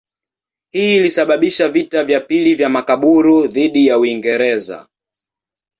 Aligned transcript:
Hii 0.71 0.97
ilisababisha 0.97 1.69
vita 1.69 2.03
vya 2.03 2.19
pili 2.21 2.55
vya 2.55 2.69
Makaburu 2.69 3.47
dhidi 3.47 3.87
ya 3.87 3.99
Uingereza. 3.99 4.87